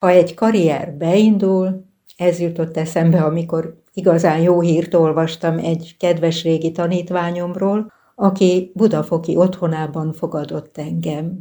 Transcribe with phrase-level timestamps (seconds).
[0.00, 1.84] Ha egy karrier beindul,
[2.16, 10.12] ez jutott eszembe, amikor igazán jó hírt olvastam egy kedves régi tanítványomról, aki budafoki otthonában
[10.12, 11.38] fogadott engem.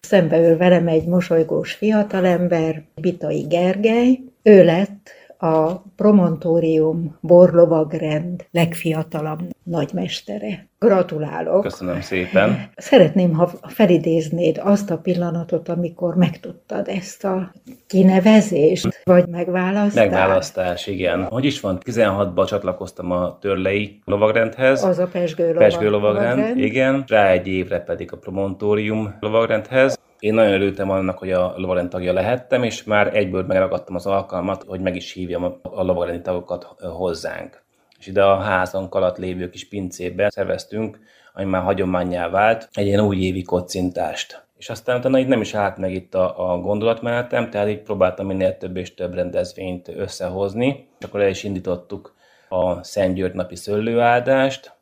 [0.00, 4.20] Szembe ül velem egy mosolygós fiatalember, Bitai Gergely.
[4.42, 5.10] Ő lett
[5.40, 10.68] a Promontórium Borlovagrend legfiatalabb nagymestere.
[10.78, 11.62] Gratulálok!
[11.62, 12.70] Köszönöm szépen!
[12.76, 17.52] Szeretném, ha felidéznéd azt a pillanatot, amikor megtudtad ezt a
[17.86, 20.10] kinevezést, vagy megválasztást.
[20.10, 21.24] Megválasztás, igen.
[21.24, 24.84] Hogy is van, 16-ban csatlakoztam a Törlei lovagrendhez.
[24.84, 27.04] Az a Pesgő, lovag, Pesgő lovagrend, lovagrend, igen.
[27.06, 29.98] Rá egy évre pedig a Promontórium lovagrendhez.
[30.20, 34.62] Én nagyon örültem annak, hogy a lovagrend tagja lehettem, és már egyből megragadtam az alkalmat,
[34.66, 37.62] hogy meg is hívjam a lovagrendi tagokat hozzánk.
[37.98, 40.98] És ide a házunk alatt lévő kis pincébe szerveztünk,
[41.34, 44.44] ami már hagyományá vált, egy ilyen újévi kocintást.
[44.56, 48.26] És aztán utána így nem is állt meg itt a, a gondolatmenetem, tehát így próbáltam
[48.26, 50.88] minél több és több rendezvényt összehozni.
[50.98, 52.14] És akkor el is indítottuk
[52.48, 54.72] a Szent György napi szőlőáldást.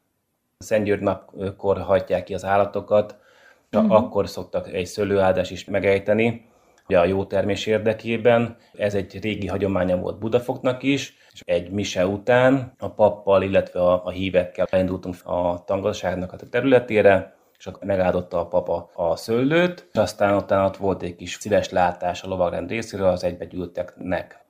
[0.59, 3.17] A Szent György napkor hagyják ki az állatokat,
[3.73, 3.93] uh-huh.
[3.93, 6.47] akkor szoktak egy szőlőáldás is megejteni,
[6.89, 8.57] ugye a jó termés érdekében.
[8.73, 14.05] Ez egy régi hagyománya volt Budafoknak is, és egy mise után a pappal, illetve a,
[14.05, 19.99] a hívekkel elindultunk a tangazságnak a területére, és akkor megáldotta a papa a szőlőt, és
[19.99, 24.45] aztán utána ott volt egy kis szíves látás a lovagrend részéről az egybegyűlteknek.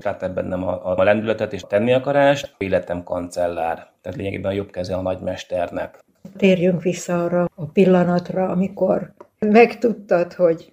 [0.00, 3.90] Tehát bennem a, a lendületet és tenni akarást, életem kancellár.
[4.00, 6.04] Tehát lényegében a jobb keze a nagymesternek.
[6.36, 10.70] Térjünk vissza arra a pillanatra, amikor megtudtad, hogy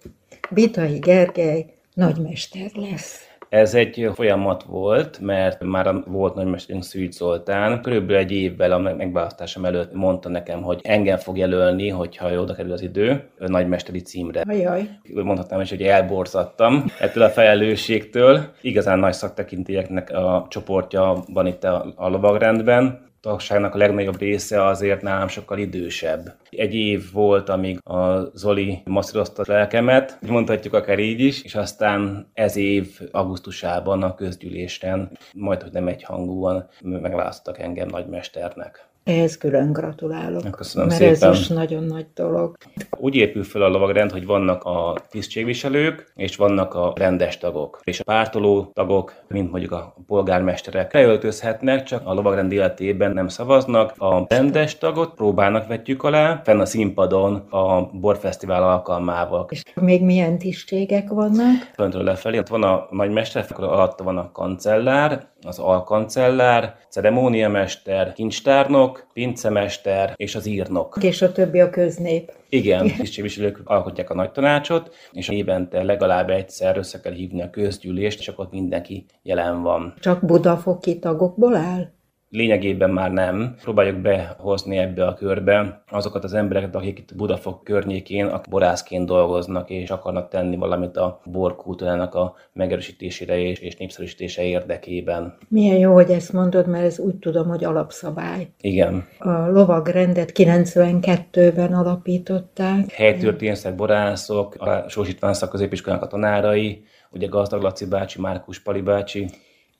[0.49, 3.27] Bitai Gergely nagymester lesz.
[3.49, 9.65] Ez egy folyamat volt, mert már volt nagymesterünk Szűcs Zoltán, körülbelül egy évvel a megválasztásom
[9.65, 14.41] előtt mondta nekem, hogy engem fog jelölni, hogyha oda kerül az idő, nagymesteri címre.
[14.47, 14.89] Ajaj.
[15.13, 18.39] Mondhatnám is, hogy elborzattam ettől a felelősségtől.
[18.61, 25.01] Igazán nagy szaktekintélyeknek a csoportja van itt a, a lovagrendben, tagságnak a legnagyobb része azért
[25.01, 26.35] nálam sokkal idősebb.
[26.49, 32.31] Egy év volt, amíg a Zoli masszírozta a lelkemet, mondhatjuk akár így is, és aztán
[32.33, 38.87] ez év augusztusában a közgyűlésen, majd hogy nem egyhangúan megválasztottak engem nagymesternek.
[39.07, 40.51] Ehhez külön gratulálok.
[40.51, 41.31] Köszönöm mert szépen.
[41.31, 42.57] ez is nagyon nagy dolog.
[42.97, 47.79] Úgy épül fel a lovagrend, hogy vannak a tisztségviselők, és vannak a rendes tagok.
[47.83, 53.93] És a pártoló tagok, mint mondjuk a polgármesterek, leöltözhetnek, csak a lovagrend életében nem szavaznak.
[53.97, 59.45] A rendes tagot próbálnak vetjük alá, fenn a színpadon a borfesztivál alkalmával.
[59.49, 61.71] És még milyen tisztségek vannak?
[61.73, 69.07] Föntről lefelé, ott van a nagymester, akkor alatta van a kancellár, az alkancellár, ceremóniamester, kincstárnok,
[69.13, 70.97] pincemester és az írnok.
[71.01, 72.31] És a többi a köznép.
[72.49, 78.19] Igen, tisztségviselők alkotják a nagy tanácsot, és évente legalább egyszer össze kell hívni a közgyűlést,
[78.19, 79.93] és akkor mindenki jelen van.
[79.99, 81.95] Csak budafoki tagokból áll?
[82.29, 83.55] Lényegében már nem.
[83.61, 89.69] Próbáljuk behozni ebbe a körbe azokat az embereket, akik itt Budafok környékén a borászként dolgoznak,
[89.69, 95.37] és akarnak tenni valamit a borkultúrának a megerősítésére és, és népszerűsítése érdekében.
[95.47, 98.47] Milyen jó, hogy ezt mondod, mert ez úgy tudom, hogy alapszabály.
[98.61, 99.07] Igen.
[99.17, 102.91] A lovagrendet 92-ben alapították.
[102.91, 109.29] Helytörténészek, borászok, a Sós István szakközépiskolának a tanárai, ugye Gazdag Laci bácsi, Márkus Pali bácsi,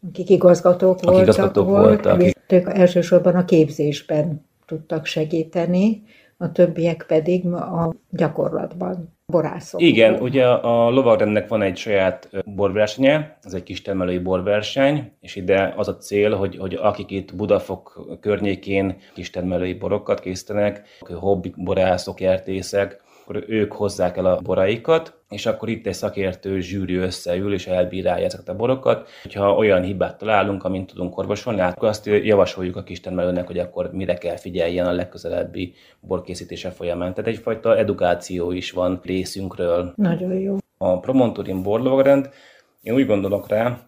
[0.10, 2.37] akik igazgatók akik voltak, igazgatók voltak.
[2.50, 6.04] Ők elsősorban a képzésben tudtak segíteni,
[6.38, 9.82] a többiek pedig a gyakorlatban borászok.
[9.82, 15.74] Igen, ugye a lovagrendnek van egy saját borversenye, ez egy kis termelői borverseny, és ide
[15.76, 22.22] az a cél, hogy, hogy akik itt Budafok környékén kis termelői borokat készítenek, hobbi borászok,
[22.22, 27.68] jertészek, akkor ők hozzák el a boraikat, és akkor itt egy szakértő zsűri összeül és
[27.68, 29.10] elbírálja ezeket a borokat.
[29.34, 34.14] Ha olyan hibát találunk, amint tudunk orvosolni, akkor azt javasoljuk a kistermelőnek, hogy akkor mire
[34.14, 37.14] kell figyeljen a legközelebbi borkészítése folyamán.
[37.14, 39.94] Tehát egyfajta edukáció is van részünkről.
[39.96, 40.58] Nagyon jó.
[40.78, 42.30] A Promontorin borlovagrend,
[42.82, 43.80] én úgy gondolok rá,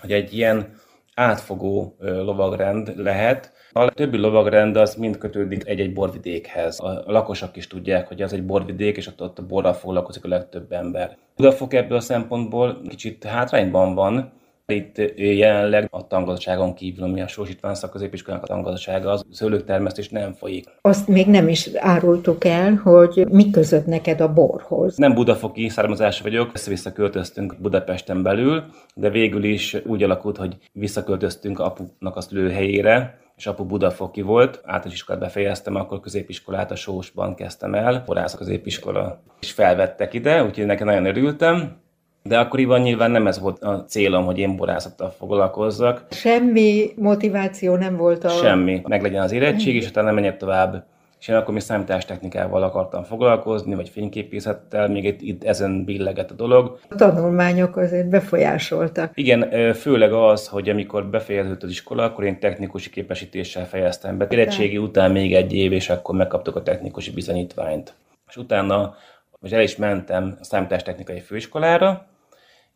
[0.00, 0.74] hogy egy ilyen
[1.18, 6.80] átfogó lovagrend lehet, a többi lovagrend az mind kötődik egy-egy borvidékhez.
[6.80, 10.28] A lakosok is tudják, hogy az egy borvidék, és ott, ott a borral foglalkozik a
[10.28, 11.16] legtöbb ember.
[11.36, 14.32] Budafok ebből a szempontból kicsit hátrányban van,
[14.72, 20.32] itt jelenleg a tangazdaságon kívül, ami a Sós István szakközépiskolának a tangazdasága, az szőlőtermesztés nem
[20.32, 20.64] folyik.
[20.80, 24.96] Azt még nem is árultuk el, hogy mi között neked a borhoz.
[24.96, 31.58] Nem budafoki származás vagyok, össze-vissza költöztünk Budapesten belül, de végül is úgy alakult, hogy visszaköltöztünk
[31.58, 37.74] apunak a szülőhelyére, és apu Budafoki volt, általános iskolát befejeztem, akkor középiskolát a Sósban kezdtem
[37.74, 41.86] el, borász középiskola, és felvettek ide, úgyhogy nekem nagyon örültem,
[42.22, 46.06] De akkoriban nyilván nem ez volt a célom, hogy én borászattal foglalkozzak.
[46.10, 48.28] Semmi motiváció nem volt a...
[48.28, 48.80] Semmi.
[48.84, 50.84] Meg legyen az érettség, és utána menjek tovább
[51.20, 56.34] és én akkor még számítástechnikával akartam foglalkozni, vagy fényképészettel, még itt, itt ezen billegett a
[56.34, 56.78] dolog.
[56.88, 59.10] A tanulmányok azért befolyásoltak.
[59.14, 64.26] Igen, főleg az, hogy amikor befejeződött az iskola, akkor én technikusi képesítéssel fejeztem be.
[64.30, 67.94] Érettségi után még egy év, és akkor megkaptuk a technikusi bizonyítványt.
[68.28, 68.94] És utána
[69.38, 72.06] most el is mentem a számítástechnikai főiskolára,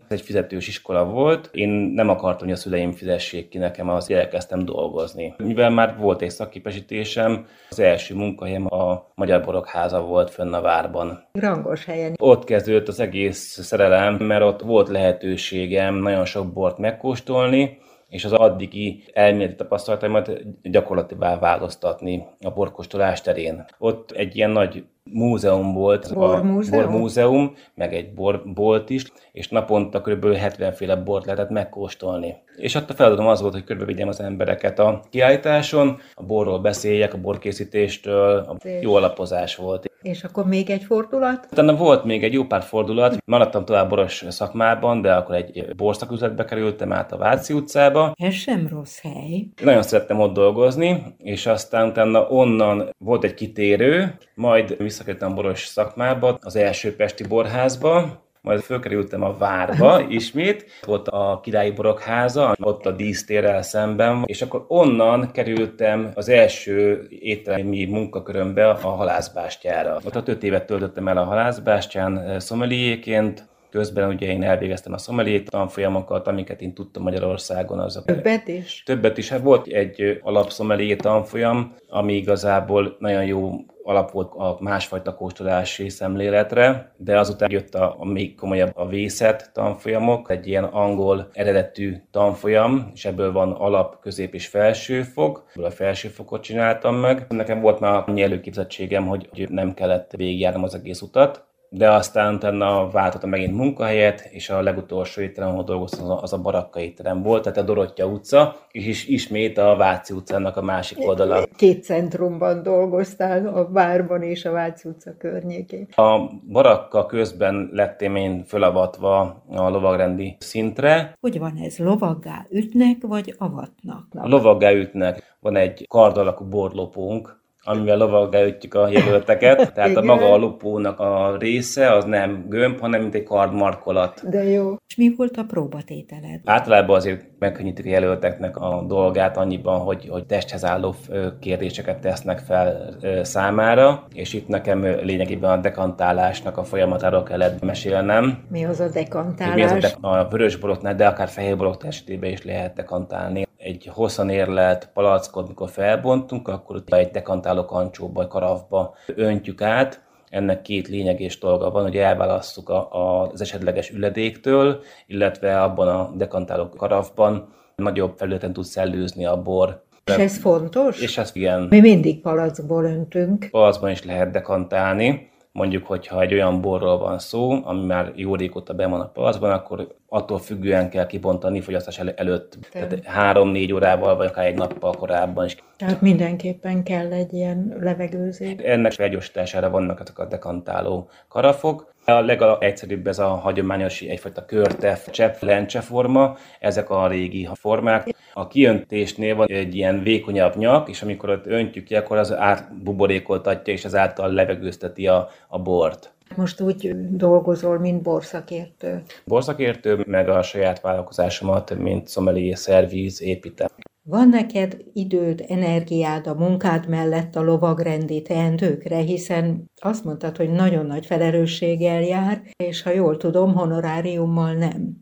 [0.08, 1.48] ez egy fizetős iskola volt.
[1.52, 5.34] Én nem akartam, hogy a szüleim fizessék ki nekem, az elkezdtem dolgozni.
[5.38, 11.28] Mivel már volt egy szakképesítésem, az első munkahelyem a Magyar Borokháza volt fönn a várban.
[11.32, 12.14] Rangos helyen.
[12.20, 17.78] Ott kezdődött az egész szerelem, mert ott volt lehetőségem nagyon sok bort megkóstolni,
[18.12, 20.30] és az addigi elméleti tapasztalataimat
[20.62, 23.64] gyakorlatívá változtatni a borkostolás terén.
[23.78, 26.78] Ott egy ilyen nagy múzeum volt, bormúzeum?
[26.78, 30.34] a bormúzeum, meg egy borbolt is, és naponta kb.
[30.34, 32.34] 70 féle bort lehetett megkóstolni.
[32.56, 37.14] És ott a feladatom az volt, hogy körbevigyem az embereket a kiállításon, a borról beszéljek,
[37.14, 39.91] a borkészítéstől, a jó alapozás volt.
[40.02, 41.49] És akkor még egy fordulat?
[41.52, 43.16] Utána volt még egy jó pár fordulat.
[43.25, 48.12] Maradtam tovább boros szakmában, de akkor egy borszaküzletbe kerültem át a Váci utcába.
[48.16, 49.46] Ez sem rossz hely.
[49.62, 56.38] Nagyon szerettem ott dolgozni, és aztán utána onnan volt egy kitérő, majd visszakerültem boros szakmába,
[56.40, 62.90] az első Pesti borházba, majd fölkerültem a várba ismét, volt a királyi borokháza, ott a
[62.90, 69.98] dísztérrel szemben, és akkor onnan kerültem az első éttermi munkakörömbe a halászbástyára.
[70.04, 74.98] Ott a öt évet töltöttem el a halászbástyán eh, szomeliéként, Közben ugye én elvégeztem a
[74.98, 77.78] szomeliét tanfolyamokat, amiket én tudtam Magyarországon.
[77.78, 78.82] Az Többet is?
[78.86, 79.28] Többet is.
[79.28, 83.50] Hát volt egy alapszomelié tanfolyam, ami igazából nagyon jó
[83.82, 89.50] alap volt a másfajta kóstolási szemléletre, de azután jött a, a még komolyabb a vészet
[89.52, 95.44] tanfolyamok, egy ilyen angol eredetű tanfolyam, és ebből van alap, közép és felsőfok.
[95.54, 97.26] Ebből a felsőfokot csináltam meg.
[97.28, 102.34] Nekem volt már annyi előképzettségem, hogy, hogy nem kellett végigjárnom az egész utat, de aztán
[102.34, 107.42] utána váltottam megint munkahelyet, és a legutolsó étterem, ahol dolgoztam, az a Barakka étterem volt,
[107.42, 111.46] tehát a Dorottya utca, és is ismét a Váci utcának a másik oldala.
[111.56, 115.86] Két centrumban dolgoztál, a Várban és a Váci utca környékén.
[115.96, 116.19] A
[116.50, 121.16] Barakka közben lettem én fölavatva a lovagrendi szintre.
[121.20, 124.06] Hogy van ez, lovaggá ütnek, vagy avatnak?
[124.10, 125.36] Lovaggá ütnek.
[125.40, 129.72] Van egy kardalakú borlopónk, amivel lovaggá ütjük a jelölteket.
[129.74, 134.30] Tehát a maga a lopónak a része az nem gömb, hanem mint egy kardmarkolat.
[134.30, 134.76] De jó.
[134.88, 136.40] És mi volt a próbatételed?
[136.44, 140.94] Általában azért megkönnyítik a jelölteknek a dolgát annyiban, hogy, hogy testhez álló
[141.40, 148.38] kérdéseket tesznek fel számára, és itt nekem lényegében a dekantálásnak a folyamatáról kellett mesélnem.
[148.48, 149.54] Mi az a dekantálás?
[149.54, 154.28] Mi az a, de- a vörösboroknál, de akár fehérborok esetében is lehet dekantálni egy hosszan
[154.28, 160.04] érlelt palackot, mikor felbontunk, akkor egy dekantáló kancsóba, karafba öntjük át.
[160.28, 166.10] Ennek két lényeges dolga van, hogy elválasszuk a, a, az esetleges üledéktől, illetve abban a
[166.16, 169.82] dekantáló karafban nagyobb felületen tud szellőzni a bor.
[170.04, 171.00] És ez fontos?
[171.00, 171.62] És ez igen.
[171.62, 173.48] Mi mindig palackból öntünk.
[173.50, 178.75] Palackban is lehet dekantálni mondjuk, hogyha egy olyan borról van szó, ami már jó régóta
[178.75, 182.58] be van a palacban, akkor attól függően kell kibontani fogyasztás el- előtt.
[182.72, 185.56] Tehát három-négy órával, vagy akár egy nappal korábban is.
[185.76, 188.55] Tehát mindenképpen kell egy ilyen levegőzés.
[188.62, 191.92] Ennek felgyorsítására vannak ezek a dekantáló karafok.
[192.04, 198.14] A legegyszerűbb ez a hagyományos egyfajta körtef, csepp, lencse forma, ezek a régi formák.
[198.34, 203.72] A kiöntésnél van egy ilyen vékonyabb nyak, és amikor ott öntjük ki, akkor az átbuborékoltatja,
[203.72, 206.12] és ezáltal levegőzteti a, a bort.
[206.36, 209.02] Most úgy dolgozol, mint borszakértő.
[209.24, 213.68] Borszakértő, meg a saját vállalkozásomat, mint szomelié szervíz építem.
[214.04, 220.86] Van neked időd, energiád a munkád mellett a lovagrendi teendőkre, hiszen azt mondtad, hogy nagyon
[220.86, 225.01] nagy felelősséggel jár, és ha jól tudom, honoráriummal nem.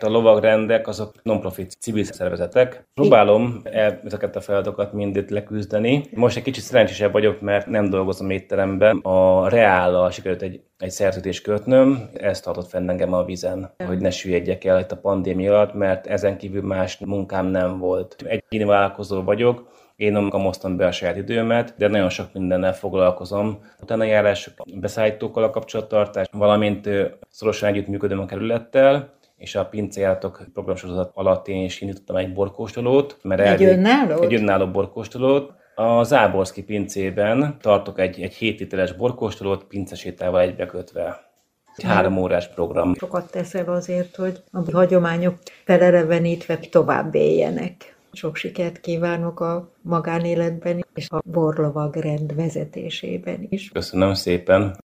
[0.00, 2.88] A lovagrendek azok non-profit civil szervezetek.
[2.94, 6.04] Próbálom el ezeket a feladatokat mindet leküzdeni.
[6.14, 8.98] Most egy kicsit szerencsésebb vagyok, mert nem dolgozom étteremben.
[8.98, 14.10] A reállal sikerült egy, egy szerződést kötnöm, ezt tartott fenn engem a vizen, hogy ne
[14.10, 18.16] süllyedjek el itt a pandémia alatt, mert ezen kívül más munkám nem volt.
[18.48, 23.58] Egy vállalkozó vagyok, én nem kamoztam be a saját időmet, de nagyon sok mindennel foglalkozom.
[23.82, 26.88] Utána járások, beszállítókkal a kapcsolattartás, valamint
[27.28, 33.18] szorosan együttműködöm a kerülettel, és a pincéjáratok programsorozat alatt én is indítottam egy borkóstolót.
[33.22, 34.22] Mert egy önálló?
[34.22, 35.52] Egy önálló borkóstolót.
[35.74, 41.30] A Záborszki pincében tartok egy, egy 7 literes borkóstolót pincesétával egybekötve.
[41.76, 42.94] Egy három órás program.
[42.94, 47.96] Sokat teszel azért, hogy a hagyományok felelevenítve tovább éljenek.
[48.12, 53.68] Sok sikert kívánok a magánéletben és a borlovag rend vezetésében is.
[53.68, 54.76] Köszönöm szépen.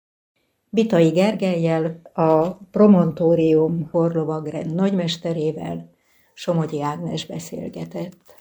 [0.76, 5.90] Bitai Gergelyel, a Promontórium borlovagrend nagymesterével
[6.34, 8.35] Somogyi Ágnes beszélgetett.